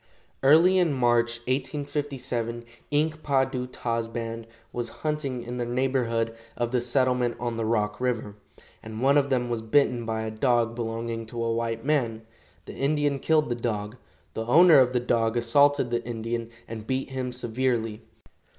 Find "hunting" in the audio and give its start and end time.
5.05-5.43